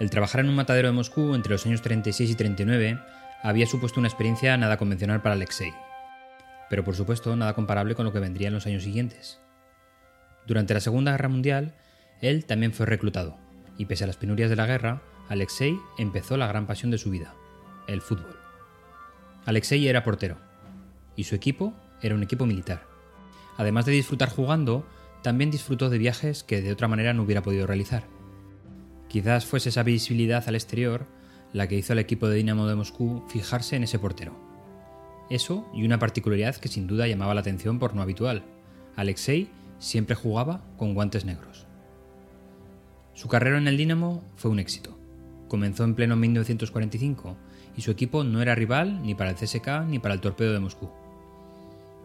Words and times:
El 0.00 0.08
trabajar 0.08 0.40
en 0.40 0.48
un 0.48 0.54
matadero 0.54 0.88
de 0.88 0.94
Moscú 0.94 1.34
entre 1.34 1.52
los 1.52 1.66
años 1.66 1.82
36 1.82 2.30
y 2.30 2.34
39 2.34 2.98
había 3.42 3.66
supuesto 3.66 4.00
una 4.00 4.08
experiencia 4.08 4.56
nada 4.56 4.78
convencional 4.78 5.20
para 5.20 5.34
Alexei, 5.34 5.74
pero 6.70 6.82
por 6.84 6.96
supuesto 6.96 7.36
nada 7.36 7.52
comparable 7.52 7.94
con 7.94 8.06
lo 8.06 8.12
que 8.12 8.18
vendría 8.18 8.48
en 8.48 8.54
los 8.54 8.66
años 8.66 8.82
siguientes. 8.82 9.40
Durante 10.46 10.72
la 10.72 10.80
Segunda 10.80 11.12
Guerra 11.12 11.28
Mundial, 11.28 11.74
él 12.22 12.46
también 12.46 12.72
fue 12.72 12.86
reclutado, 12.86 13.36
y 13.76 13.84
pese 13.84 14.04
a 14.04 14.06
las 14.06 14.16
penurias 14.16 14.48
de 14.48 14.56
la 14.56 14.64
guerra, 14.64 15.02
Alexei 15.28 15.78
empezó 15.98 16.38
la 16.38 16.46
gran 16.46 16.66
pasión 16.66 16.90
de 16.90 16.96
su 16.96 17.10
vida, 17.10 17.34
el 17.86 18.00
fútbol. 18.00 18.38
Alexei 19.44 19.86
era 19.86 20.02
portero, 20.02 20.38
y 21.14 21.24
su 21.24 21.34
equipo 21.34 21.74
era 22.00 22.14
un 22.14 22.22
equipo 22.22 22.46
militar. 22.46 22.86
Además 23.58 23.84
de 23.84 23.92
disfrutar 23.92 24.30
jugando, 24.30 24.86
también 25.22 25.50
disfrutó 25.50 25.90
de 25.90 25.98
viajes 25.98 26.42
que 26.42 26.62
de 26.62 26.72
otra 26.72 26.88
manera 26.88 27.12
no 27.12 27.22
hubiera 27.22 27.42
podido 27.42 27.66
realizar. 27.66 28.04
Quizás 29.10 29.44
fuese 29.44 29.70
esa 29.70 29.82
visibilidad 29.82 30.44
al 30.46 30.54
exterior 30.54 31.04
la 31.52 31.66
que 31.66 31.74
hizo 31.74 31.92
al 31.92 31.98
equipo 31.98 32.28
de 32.28 32.36
Dinamo 32.36 32.68
de 32.68 32.76
Moscú 32.76 33.24
fijarse 33.28 33.74
en 33.74 33.82
ese 33.82 33.98
portero. 33.98 34.36
Eso 35.28 35.68
y 35.74 35.84
una 35.84 35.98
particularidad 35.98 36.54
que 36.54 36.68
sin 36.68 36.86
duda 36.86 37.08
llamaba 37.08 37.34
la 37.34 37.40
atención 37.40 37.80
por 37.80 37.96
no 37.96 38.02
habitual. 38.02 38.44
Alexei 38.94 39.48
siempre 39.80 40.14
jugaba 40.14 40.62
con 40.76 40.94
guantes 40.94 41.24
negros. 41.24 41.66
Su 43.14 43.26
carrera 43.26 43.58
en 43.58 43.66
el 43.66 43.76
Dinamo 43.76 44.22
fue 44.36 44.52
un 44.52 44.60
éxito. 44.60 44.96
Comenzó 45.48 45.82
en 45.82 45.96
pleno 45.96 46.14
1945 46.14 47.36
y 47.76 47.82
su 47.82 47.90
equipo 47.90 48.22
no 48.22 48.40
era 48.40 48.54
rival 48.54 49.02
ni 49.02 49.16
para 49.16 49.30
el 49.30 49.36
CSK 49.36 49.86
ni 49.88 49.98
para 49.98 50.14
el 50.14 50.20
Torpedo 50.20 50.52
de 50.52 50.60
Moscú. 50.60 50.88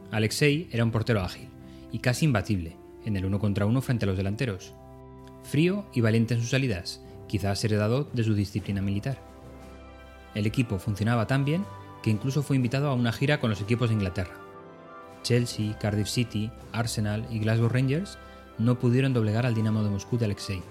Alexei 0.10 0.68
era 0.72 0.84
un 0.84 0.90
portero 0.90 1.22
ágil 1.22 1.50
y 1.92 2.00
casi 2.00 2.26
imbatible 2.26 2.78
en 3.06 3.16
el 3.16 3.26
uno 3.26 3.38
contra 3.38 3.68
uno 3.68 3.84
frente 3.84 4.06
a 4.06 4.08
los 4.08 4.18
delanteros. 4.18 4.74
Frío 5.50 5.86
y 5.94 6.02
valiente 6.02 6.34
en 6.34 6.42
sus 6.42 6.50
salidas, 6.50 7.02
quizás 7.28 7.64
heredado 7.64 8.10
de 8.14 8.24
su 8.24 8.34
disciplina 8.34 8.82
militar. 8.82 9.20
El 10.34 10.48
equipo 10.48 10.80
funcionaba 10.80 11.28
tan 11.28 11.46
bien 11.46 11.66
que 12.02 12.10
incluso 12.10 12.44
fue 12.44 12.56
invitado 12.56 12.90
a 12.90 12.94
una 12.94 13.12
gira 13.12 13.40
con 13.40 13.50
los 13.50 13.62
equipos 13.62 13.90
de 13.90 13.96
Inglaterra. 13.96 14.36
Chelsea, 15.24 15.78
Cardiff 15.80 16.08
City, 16.08 16.52
Arsenal 16.72 17.26
y 17.32 17.40
Glasgow 17.40 17.70
Rangers 17.70 18.18
no 18.58 18.80
pudieron 18.80 19.14
doblegar 19.14 19.46
al 19.46 19.56
Dinamo 19.56 19.84
de 19.84 19.90
Moscú 19.90 20.18
de 20.18 20.26
Alexei. 20.26 20.62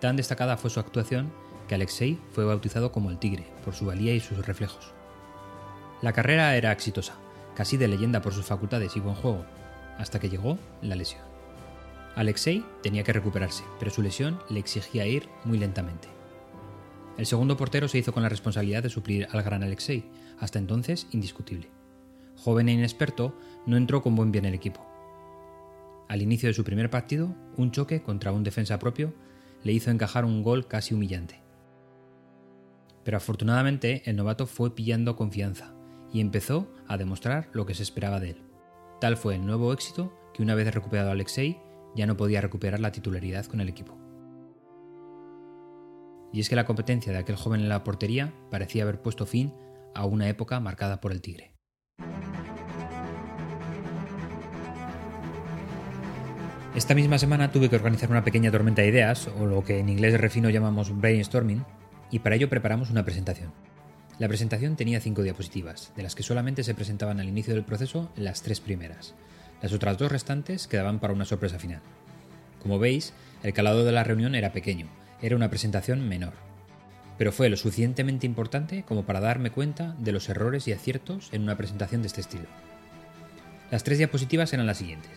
Tan 0.00 0.16
destacada 0.16 0.56
fue 0.56 0.70
su 0.70 0.80
actuación 0.80 1.32
que 1.68 1.74
Alexei 1.74 2.18
fue 2.32 2.44
bautizado 2.44 2.92
como 2.92 3.10
el 3.10 3.18
Tigre 3.18 3.46
por 3.64 3.74
su 3.74 3.86
valía 3.86 4.14
y 4.14 4.20
sus 4.20 4.44
reflejos. 4.46 4.92
La 6.02 6.12
carrera 6.12 6.56
era 6.56 6.72
exitosa, 6.72 7.14
casi 7.54 7.76
de 7.76 7.88
leyenda 7.88 8.22
por 8.22 8.32
sus 8.32 8.46
facultades 8.46 8.96
y 8.96 9.00
buen 9.00 9.14
juego, 9.14 9.44
hasta 9.98 10.18
que 10.18 10.30
llegó 10.30 10.58
la 10.82 10.96
lesión. 10.96 11.29
Alexei 12.16 12.64
tenía 12.82 13.04
que 13.04 13.12
recuperarse, 13.12 13.64
pero 13.78 13.90
su 13.90 14.02
lesión 14.02 14.40
le 14.48 14.60
exigía 14.60 15.06
ir 15.06 15.28
muy 15.44 15.58
lentamente. 15.58 16.08
El 17.16 17.26
segundo 17.26 17.56
portero 17.56 17.86
se 17.88 17.98
hizo 17.98 18.12
con 18.12 18.22
la 18.22 18.28
responsabilidad 18.28 18.82
de 18.82 18.88
suplir 18.88 19.28
al 19.30 19.42
gran 19.42 19.62
Alexei, 19.62 20.04
hasta 20.38 20.58
entonces 20.58 21.06
indiscutible. 21.12 21.68
Joven 22.36 22.68
e 22.68 22.72
inexperto, 22.72 23.36
no 23.66 23.76
entró 23.76 24.02
con 24.02 24.16
buen 24.16 24.32
pie 24.32 24.38
en 24.38 24.46
el 24.46 24.54
equipo. 24.54 24.86
Al 26.08 26.22
inicio 26.22 26.48
de 26.48 26.54
su 26.54 26.64
primer 26.64 26.90
partido, 26.90 27.34
un 27.56 27.70
choque 27.70 28.02
contra 28.02 28.32
un 28.32 28.42
defensa 28.42 28.78
propio 28.78 29.14
le 29.62 29.72
hizo 29.72 29.90
encajar 29.90 30.24
un 30.24 30.42
gol 30.42 30.66
casi 30.66 30.94
humillante. 30.94 31.40
Pero 33.04 33.16
afortunadamente 33.16 34.02
el 34.06 34.16
novato 34.16 34.46
fue 34.46 34.74
pillando 34.74 35.16
confianza 35.16 35.74
y 36.12 36.20
empezó 36.20 36.72
a 36.88 36.96
demostrar 36.96 37.48
lo 37.52 37.66
que 37.66 37.74
se 37.74 37.82
esperaba 37.82 38.18
de 38.18 38.30
él. 38.30 38.36
Tal 39.00 39.16
fue 39.16 39.36
el 39.36 39.46
nuevo 39.46 39.72
éxito 39.72 40.12
que 40.34 40.42
una 40.42 40.54
vez 40.54 40.74
recuperado 40.74 41.10
Alexei 41.10 41.60
ya 41.94 42.06
no 42.06 42.16
podía 42.16 42.40
recuperar 42.40 42.80
la 42.80 42.92
titularidad 42.92 43.46
con 43.46 43.60
el 43.60 43.68
equipo. 43.68 43.98
Y 46.32 46.40
es 46.40 46.48
que 46.48 46.56
la 46.56 46.64
competencia 46.64 47.12
de 47.12 47.18
aquel 47.18 47.36
joven 47.36 47.60
en 47.60 47.68
la 47.68 47.82
portería 47.82 48.32
parecía 48.50 48.84
haber 48.84 49.02
puesto 49.02 49.26
fin 49.26 49.52
a 49.94 50.04
una 50.04 50.28
época 50.28 50.60
marcada 50.60 51.00
por 51.00 51.12
el 51.12 51.20
Tigre. 51.20 51.54
Esta 56.76 56.94
misma 56.94 57.18
semana 57.18 57.50
tuve 57.50 57.68
que 57.68 57.74
organizar 57.74 58.10
una 58.10 58.22
pequeña 58.22 58.52
tormenta 58.52 58.82
de 58.82 58.88
ideas, 58.88 59.28
o 59.40 59.44
lo 59.44 59.64
que 59.64 59.80
en 59.80 59.88
inglés 59.88 60.20
refino 60.20 60.50
llamamos 60.50 60.96
brainstorming, 60.96 61.64
y 62.12 62.20
para 62.20 62.36
ello 62.36 62.48
preparamos 62.48 62.90
una 62.90 63.04
presentación. 63.04 63.52
La 64.20 64.28
presentación 64.28 64.76
tenía 64.76 65.00
cinco 65.00 65.22
diapositivas, 65.22 65.92
de 65.96 66.04
las 66.04 66.14
que 66.14 66.22
solamente 66.22 66.62
se 66.62 66.74
presentaban 66.74 67.18
al 67.18 67.28
inicio 67.28 67.54
del 67.54 67.64
proceso 67.64 68.12
las 68.14 68.42
tres 68.42 68.60
primeras. 68.60 69.14
Las 69.62 69.72
otras 69.72 69.98
dos 69.98 70.10
restantes 70.10 70.66
quedaban 70.66 71.00
para 71.00 71.12
una 71.12 71.24
sorpresa 71.24 71.58
final. 71.58 71.80
Como 72.62 72.78
veis, 72.78 73.12
el 73.42 73.52
calado 73.52 73.84
de 73.84 73.92
la 73.92 74.04
reunión 74.04 74.34
era 74.34 74.52
pequeño, 74.52 74.88
era 75.22 75.36
una 75.36 75.50
presentación 75.50 76.08
menor. 76.08 76.32
Pero 77.18 77.32
fue 77.32 77.50
lo 77.50 77.56
suficientemente 77.56 78.26
importante 78.26 78.82
como 78.82 79.04
para 79.04 79.20
darme 79.20 79.50
cuenta 79.50 79.94
de 79.98 80.12
los 80.12 80.28
errores 80.28 80.66
y 80.66 80.72
aciertos 80.72 81.28
en 81.32 81.42
una 81.42 81.56
presentación 81.56 82.02
de 82.02 82.08
este 82.08 82.22
estilo. 82.22 82.46
Las 83.70 83.84
tres 83.84 83.98
diapositivas 83.98 84.52
eran 84.52 84.66
las 84.66 84.78
siguientes. 84.78 85.12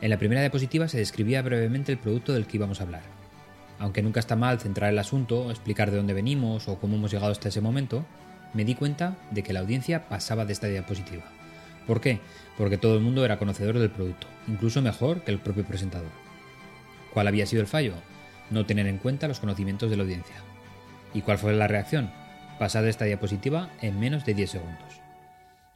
En 0.00 0.10
la 0.10 0.18
primera 0.18 0.40
diapositiva 0.40 0.88
se 0.88 0.98
describía 0.98 1.42
brevemente 1.42 1.92
el 1.92 1.98
producto 1.98 2.32
del 2.32 2.46
que 2.46 2.56
íbamos 2.58 2.80
a 2.80 2.84
hablar. 2.84 3.02
Aunque 3.78 4.02
nunca 4.02 4.20
está 4.20 4.36
mal 4.36 4.60
centrar 4.60 4.90
el 4.90 4.98
asunto, 4.98 5.50
explicar 5.50 5.90
de 5.90 5.96
dónde 5.96 6.12
venimos 6.12 6.68
o 6.68 6.78
cómo 6.78 6.96
hemos 6.96 7.10
llegado 7.10 7.32
hasta 7.32 7.48
ese 7.48 7.60
momento, 7.60 8.04
me 8.54 8.64
di 8.64 8.74
cuenta 8.74 9.16
de 9.30 9.42
que 9.42 9.52
la 9.52 9.60
audiencia 9.60 10.08
pasaba 10.08 10.44
de 10.44 10.52
esta 10.52 10.66
diapositiva. 10.66 11.24
¿Por 11.86 12.00
qué? 12.00 12.20
Porque 12.56 12.78
todo 12.78 12.96
el 12.96 13.02
mundo 13.02 13.24
era 13.24 13.38
conocedor 13.38 13.78
del 13.78 13.90
producto, 13.90 14.26
incluso 14.48 14.82
mejor 14.82 15.22
que 15.22 15.32
el 15.32 15.38
propio 15.38 15.64
presentador. 15.64 16.10
¿Cuál 17.12 17.28
había 17.28 17.46
sido 17.46 17.62
el 17.62 17.68
fallo? 17.68 17.94
No 18.50 18.66
tener 18.66 18.86
en 18.86 18.98
cuenta 18.98 19.28
los 19.28 19.40
conocimientos 19.40 19.90
de 19.90 19.96
la 19.96 20.02
audiencia. 20.02 20.36
¿Y 21.14 21.22
cuál 21.22 21.38
fue 21.38 21.52
la 21.52 21.68
reacción? 21.68 22.10
Pasar 22.58 22.84
esta 22.86 23.04
diapositiva 23.04 23.70
en 23.80 23.98
menos 23.98 24.24
de 24.24 24.34
10 24.34 24.50
segundos. 24.50 25.00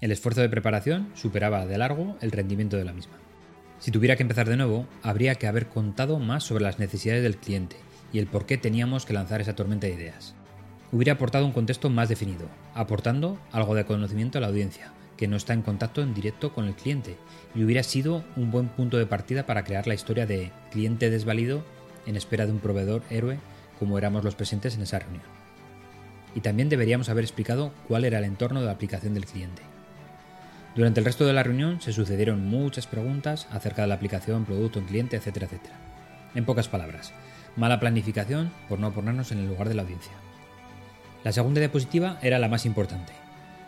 El 0.00 0.12
esfuerzo 0.12 0.41
de 0.41 0.49
preparación 0.49 1.11
superaba 1.15 1.66
de 1.66 1.78
largo 1.78 2.16
el 2.21 2.31
rendimiento 2.31 2.77
de 2.77 2.84
la 2.84 2.93
misma. 2.93 3.16
Si 3.78 3.91
tuviera 3.91 4.16
que 4.16 4.22
empezar 4.22 4.49
de 4.49 4.56
nuevo, 4.56 4.87
habría 5.03 5.34
que 5.34 5.47
haber 5.47 5.66
contado 5.66 6.19
más 6.19 6.45
sobre 6.45 6.65
las 6.65 6.78
necesidades 6.78 7.22
del 7.22 7.37
cliente 7.37 7.77
y 8.12 8.19
el 8.19 8.27
por 8.27 8.47
qué 8.47 8.56
teníamos 8.56 9.05
que 9.05 9.12
lanzar 9.12 9.41
esa 9.41 9.55
tormenta 9.55 9.87
de 9.87 9.95
ideas. 9.95 10.34
Hubiera 10.93 11.15
aportado 11.15 11.45
un 11.45 11.53
contexto 11.53 11.91
más 11.91 12.09
definido, 12.09 12.49
aportando 12.75 13.39
algo 13.53 13.75
de 13.75 13.84
conocimiento 13.84 14.39
a 14.39 14.41
la 14.41 14.47
audiencia, 14.47 14.93
que 15.16 15.28
no 15.28 15.37
está 15.37 15.53
en 15.53 15.62
contacto 15.62 16.03
en 16.03 16.15
directo 16.15 16.53
con 16.53 16.66
el 16.66 16.75
cliente 16.75 17.16
y 17.54 17.65
hubiera 17.65 17.82
sido 17.82 18.25
un 18.37 18.50
buen 18.50 18.69
punto 18.69 18.99
de 18.99 19.06
partida 19.06 19.47
para 19.47 19.65
crear 19.65 19.87
la 19.87 19.94
historia 19.94 20.27
de 20.27 20.53
cliente 20.71 21.10
desvalido 21.10 21.65
en 22.06 22.16
espera 22.16 22.47
de 22.47 22.53
un 22.53 22.60
proveedor 22.60 23.03
héroe 23.10 23.38
como 23.78 23.99
éramos 23.99 24.25
los 24.25 24.34
presentes 24.34 24.75
en 24.75 24.82
esa 24.82 24.99
reunión. 24.99 25.25
Y 26.34 26.41
también 26.41 26.69
deberíamos 26.69 27.09
haber 27.09 27.25
explicado 27.25 27.72
cuál 27.88 28.04
era 28.04 28.19
el 28.19 28.25
entorno 28.25 28.60
de 28.60 28.66
la 28.66 28.72
aplicación 28.72 29.15
del 29.15 29.27
cliente. 29.27 29.62
Durante 30.75 31.00
el 31.00 31.06
resto 31.06 31.25
de 31.25 31.33
la 31.33 31.43
reunión 31.43 31.81
se 31.81 31.93
sucedieron 31.93 32.47
muchas 32.47 32.87
preguntas 32.87 33.48
acerca 33.50 33.83
de 33.83 33.88
la 33.88 33.94
aplicación, 33.94 34.44
producto, 34.44 34.78
en 34.78 34.84
cliente, 34.84 35.16
etcétera, 35.16 35.47
etcétera. 35.47 35.75
En 36.34 36.44
pocas 36.44 36.69
palabras, 36.69 37.12
mala 37.56 37.81
planificación 37.81 38.53
por 38.69 38.78
no 38.78 38.93
ponernos 38.93 39.33
en 39.33 39.38
el 39.38 39.48
lugar 39.48 39.69
de 39.69 39.75
la 39.75 39.83
audiencia. 39.83 40.12
La 41.25 41.33
segunda 41.33 41.60
diapositiva 41.60 42.19
era 42.21 42.38
la 42.38 42.48
más 42.48 42.66
importante, 42.66 43.15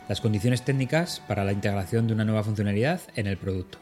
las 0.08 0.22
condiciones 0.22 0.64
técnicas 0.64 1.20
para 1.28 1.44
la 1.44 1.52
integración 1.52 2.06
de 2.06 2.14
una 2.14 2.24
nueva 2.24 2.42
funcionalidad 2.42 3.02
en 3.14 3.26
el 3.26 3.36
producto. 3.36 3.78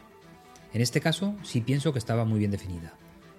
En 0.74 0.82
este 0.82 1.00
caso, 1.00 1.36
sí 1.42 1.60
pienso 1.60 1.92
que 1.92 2.00
estaba 2.00 2.24
muy 2.24 2.40
bien 2.40 2.50
definida. 2.50 2.94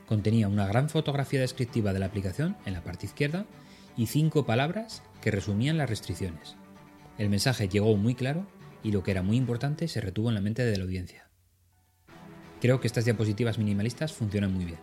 Contenía 0.08 0.48
una 0.48 0.66
gran 0.66 0.90
fotografía 0.90 1.42
descriptiva 1.42 1.92
de 1.92 2.00
la 2.00 2.06
aplicación 2.06 2.56
en 2.66 2.74
la 2.74 2.84
parte 2.84 3.06
izquierda 3.06 3.46
y 3.98 4.08
cinco 4.08 4.46
palabras 4.46 5.04
que 5.22 5.32
resumían 5.32 5.78
las 5.78 5.90
restricciones. 5.90 6.56
El 7.18 7.30
mensaje 7.30 7.68
llegó 7.68 7.96
muy 7.98 8.16
claro 8.16 8.48
y 8.84 8.92
lo 8.92 9.04
que 9.04 9.12
era 9.12 9.22
muy 9.22 9.36
importante 9.36 9.90
se 9.90 10.00
retuvo 10.00 10.30
en 10.30 10.36
la 10.36 10.42
mente 10.42 10.64
de 10.64 10.78
la 10.78 10.84
audiencia. 10.84 11.28
Creo 12.62 12.80
que 12.80 12.88
estas 12.88 13.04
diapositivas 13.04 13.58
minimalistas 13.58 14.14
funcionan 14.14 14.54
muy 14.54 14.64
bien. 14.64 14.80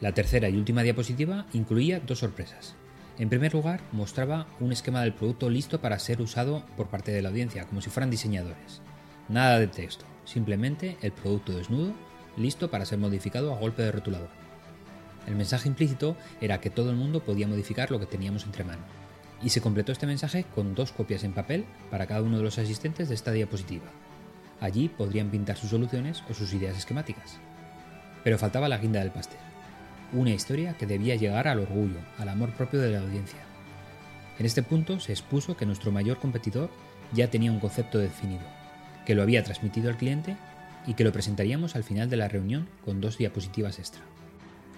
La 0.00 0.12
tercera 0.12 0.48
y 0.48 0.56
última 0.56 0.84
diapositiva 0.84 1.46
incluía 1.52 1.98
dos 1.98 2.20
sorpresas. 2.20 2.76
En 3.18 3.28
primer 3.28 3.52
lugar, 3.52 3.80
mostraba 3.90 4.46
un 4.60 4.70
esquema 4.70 5.02
del 5.02 5.12
producto 5.12 5.50
listo 5.50 5.80
para 5.80 5.98
ser 5.98 6.22
usado 6.22 6.64
por 6.76 6.86
parte 6.86 7.10
de 7.10 7.20
la 7.20 7.30
audiencia, 7.30 7.64
como 7.64 7.80
si 7.80 7.90
fueran 7.90 8.10
diseñadores. 8.10 8.80
Nada 9.28 9.58
de 9.58 9.66
texto, 9.66 10.04
simplemente 10.24 10.96
el 11.02 11.10
producto 11.10 11.52
desnudo, 11.52 11.92
listo 12.36 12.70
para 12.70 12.86
ser 12.86 12.98
modificado 12.98 13.52
a 13.52 13.58
golpe 13.58 13.82
de 13.82 13.90
rotulador. 13.90 14.28
El 15.26 15.34
mensaje 15.34 15.68
implícito 15.68 16.16
era 16.40 16.60
que 16.60 16.70
todo 16.70 16.90
el 16.90 16.96
mundo 16.96 17.24
podía 17.24 17.48
modificar 17.48 17.90
lo 17.90 17.98
que 17.98 18.06
teníamos 18.06 18.44
entre 18.44 18.62
manos. 18.62 18.86
Y 19.42 19.48
se 19.48 19.60
completó 19.60 19.90
este 19.90 20.06
mensaje 20.06 20.44
con 20.54 20.76
dos 20.76 20.92
copias 20.92 21.24
en 21.24 21.32
papel 21.32 21.64
para 21.90 22.06
cada 22.06 22.22
uno 22.22 22.38
de 22.38 22.44
los 22.44 22.58
asistentes 22.58 23.08
de 23.08 23.16
esta 23.16 23.32
diapositiva. 23.32 23.86
Allí 24.60 24.88
podrían 24.88 25.30
pintar 25.30 25.56
sus 25.56 25.70
soluciones 25.70 26.22
o 26.30 26.34
sus 26.34 26.54
ideas 26.54 26.78
esquemáticas. 26.78 27.38
Pero 28.22 28.38
faltaba 28.38 28.68
la 28.68 28.78
guinda 28.78 29.00
del 29.00 29.10
pastel 29.10 29.38
una 30.12 30.30
historia 30.30 30.74
que 30.74 30.86
debía 30.86 31.16
llegar 31.16 31.48
al 31.48 31.60
orgullo, 31.60 31.98
al 32.18 32.28
amor 32.28 32.50
propio 32.52 32.80
de 32.80 32.92
la 32.92 33.00
audiencia. 33.00 33.40
En 34.38 34.46
este 34.46 34.62
punto 34.62 35.00
se 35.00 35.12
expuso 35.12 35.56
que 35.56 35.66
nuestro 35.66 35.92
mayor 35.92 36.18
competidor 36.18 36.70
ya 37.12 37.30
tenía 37.30 37.52
un 37.52 37.60
concepto 37.60 37.98
definido, 37.98 38.44
que 39.04 39.14
lo 39.14 39.22
había 39.22 39.42
transmitido 39.42 39.90
al 39.90 39.96
cliente 39.96 40.36
y 40.86 40.94
que 40.94 41.04
lo 41.04 41.12
presentaríamos 41.12 41.76
al 41.76 41.84
final 41.84 42.08
de 42.08 42.16
la 42.16 42.28
reunión 42.28 42.68
con 42.84 43.00
dos 43.00 43.18
diapositivas 43.18 43.78
extra. 43.78 44.02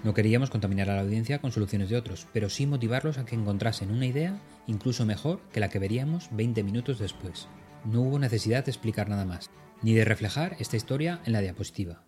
No 0.03 0.15
queríamos 0.15 0.49
contaminar 0.49 0.89
a 0.89 0.95
la 0.95 1.03
audiencia 1.03 1.41
con 1.41 1.53
soluciones 1.53 1.91
de 1.91 1.97
otros, 1.97 2.27
pero 2.33 2.49
sí 2.49 2.67
motivarlos 2.67 3.19
a 3.19 3.27
que 3.27 3.35
encontrasen 3.35 3.91
una 3.91 4.07
idea 4.07 4.41
incluso 4.67 5.05
mejor 5.05 5.41
que 5.53 5.61
la 5.61 5.69
que 5.69 5.79
veríamos 5.79 6.29
20 6.33 6.63
minutos 6.63 6.99
después. 6.99 7.49
No 7.85 8.01
hubo 8.01 8.19
necesidad 8.19 8.65
de 8.65 8.71
explicar 8.71 9.09
nada 9.11 9.27
más, 9.27 9.51
ni 9.83 9.93
de 9.93 10.05
reflejar 10.05 10.57
esta 10.59 10.77
historia 10.77 11.21
en 11.27 11.33
la 11.33 11.41
diapositiva. 11.41 12.03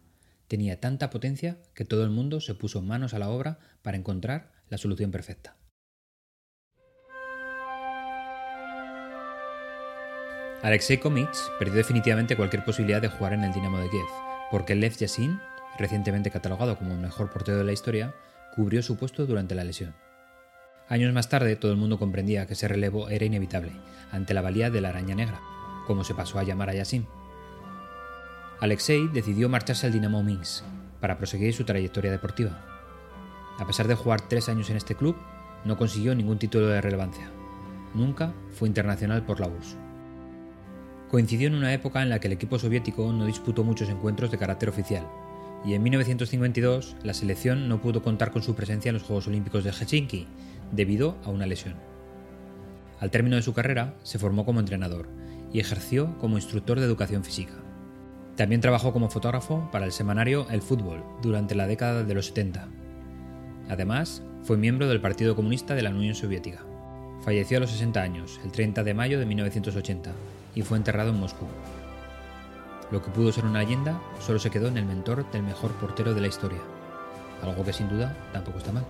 Tenía 0.53 0.79
tanta 0.81 1.09
potencia 1.09 1.57
que 1.73 1.87
todo 1.87 2.05
el 2.05 2.11
mundo 2.11 2.43
se 2.43 2.55
puso 2.55 2.83
manos 2.83 3.15
a 3.15 3.19
la 3.19 3.31
obra 3.31 3.59
para 3.81 3.97
encontrar 3.97 4.53
la 4.69 4.77
solución 4.77 5.11
perfecta. 5.11 5.57
Alexei 10.63 10.99
Komits 10.99 11.51
perdió 11.59 11.77
definitivamente 11.77 12.37
cualquier 12.37 12.67
posibilidad 12.67 13.01
de 13.01 13.09
jugar 13.09 13.33
en 13.33 13.45
el 13.45 13.53
Dinamo 13.55 13.79
de 13.79 13.89
Kiev, 13.89 14.05
porque 14.51 14.75
Lev 14.75 14.95
Yashin 14.95 15.41
recientemente 15.79 16.31
catalogado 16.31 16.77
como 16.77 16.93
el 16.93 16.99
mejor 16.99 17.31
portero 17.31 17.57
de 17.57 17.65
la 17.65 17.73
historia, 17.73 18.15
cubrió 18.55 18.83
su 18.83 18.99
puesto 18.99 19.25
durante 19.25 19.55
la 19.55 19.65
lesión. 19.65 19.95
Años 20.87 21.15
más 21.15 21.31
tarde, 21.31 21.57
todo 21.57 21.73
el 21.73 21.79
mundo 21.79 21.99
comprendía 21.99 22.47
que 22.47 22.53
ese 22.53 22.69
relevo 22.69 23.09
era 23.09 23.25
inevitable, 23.25 23.73
ante 24.11 24.35
la 24.35 24.43
valía 24.43 24.69
de 24.69 24.83
la 24.83 24.91
araña 24.91 25.15
negra, 25.15 25.41
como 25.87 26.05
se 26.05 26.15
pasó 26.15 26.39
a 26.39 26.45
llamar 26.45 26.69
a 26.69 26.75
Yassin. 26.75 27.07
Alexei 28.63 29.09
decidió 29.09 29.49
marcharse 29.49 29.89
al 29.89 29.93
Dinamo 29.93 30.23
Minsk 30.23 30.63
para 31.01 31.19
proseguir 31.19 31.53
su 31.53 31.65
trayectoria 31.65 32.13
deportiva. 32.13 32.65
A 33.59 33.67
pesar 33.67 33.89
de 33.89 33.97
jugar 33.97 34.21
tres 34.21 34.49
años 34.49 34.71
en 34.71 34.77
este 34.77 34.95
club, 34.95 35.17
no 35.65 35.77
consiguió 35.77 36.15
ningún 36.15 36.39
título 36.39 36.69
de 36.69 36.81
relevancia. 36.81 37.29
Nunca 37.93 38.33
fue 38.53 38.69
internacional 38.69 39.27
por 39.27 39.41
la 39.41 39.49
URSS. 39.49 39.77
Coincidió 41.11 41.49
en 41.49 41.57
una 41.57 41.75
época 41.75 42.03
en 42.03 42.09
la 42.09 42.21
que 42.21 42.29
el 42.29 42.35
equipo 42.35 42.57
soviético 42.57 43.13
no 43.13 43.27
disputó 43.27 43.65
muchos 43.65 43.89
encuentros 43.89 44.31
de 44.31 44.39
carácter 44.39 44.69
oficial, 44.69 45.09
y 45.65 45.75
en 45.75 45.83
1952 45.83 46.95
la 47.03 47.15
selección 47.15 47.69
no 47.69 47.81
pudo 47.81 48.01
contar 48.01 48.31
con 48.31 48.45
su 48.45 48.55
presencia 48.55 48.91
en 48.91 48.95
los 48.95 49.03
Juegos 49.03 49.27
Olímpicos 49.27 49.65
de 49.65 49.73
Helsinki 49.73 50.29
debido 50.71 51.17
a 51.25 51.31
una 51.31 51.47
lesión. 51.47 51.75
Al 53.01 53.11
término 53.11 53.35
de 53.35 53.43
su 53.43 53.55
carrera 53.55 53.97
se 54.05 54.21
formó 54.21 54.45
como 54.45 54.61
entrenador 54.61 55.09
y 55.53 55.59
ejerció 55.59 56.17
como 56.19 56.37
instructor 56.37 56.79
de 56.79 56.87
educación 56.87 57.25
física. 57.25 57.55
También 58.37 58.63
trabajó 58.63 58.93
como 58.93 59.11
fotógrafo 59.11 59.69
para 59.71 59.85
el 59.85 59.93
semanario 59.93 60.47
El 60.51 60.63
Fútbol 60.63 61.05
durante 61.21 61.55
la 61.55 61.67
década 61.67 62.03
de 62.03 62.15
los 62.15 62.27
70. 62.27 62.67
Además, 63.69 64.23
fue 64.43 64.57
miembro 64.57 64.89
del 64.89 65.01
Partido 65.01 65.37
Comunista 65.37 65.75
de 65.75 65.83
la 65.83 65.91
Unión 65.91 66.15
Soviética. 66.15 66.65
Falleció 67.23 67.59
a 67.59 67.61
los 67.61 67.71
60 67.71 68.01
años, 68.01 68.41
el 68.43 68.51
30 68.51 68.83
de 68.83 68.95
mayo 68.95 69.19
de 69.19 69.27
1980, 69.27 70.13
y 70.55 70.63
fue 70.63 70.79
enterrado 70.79 71.11
en 71.11 71.21
Moscú. 71.21 71.47
Lo 72.91 73.03
que 73.03 73.11
pudo 73.11 73.33
ser 73.33 73.45
una 73.45 73.61
leyenda 73.61 74.01
solo 74.21 74.39
se 74.39 74.51
quedó 74.51 74.69
en 74.69 74.79
el 74.79 74.87
mentor 74.87 75.31
del 75.31 75.43
mejor 75.43 75.73
portero 75.73 76.15
de 76.15 76.21
la 76.23 76.29
historia, 76.29 76.61
algo 77.43 77.65
que 77.65 77.73
sin 77.73 77.89
duda 77.89 78.17
tampoco 78.33 78.59
está 78.59 78.73
mal. 78.73 78.85